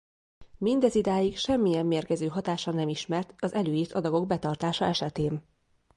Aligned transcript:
Mind 0.57 0.83
ezidáig 0.83 1.37
semmilyen 1.37 1.85
mérgező 1.85 2.27
hatása 2.27 2.71
nem 2.71 2.87
ismert 2.87 3.33
az 3.37 3.53
előírt 3.53 3.91
adagok 3.93 4.27
betartása 4.27 4.85
esetén. 4.85 5.43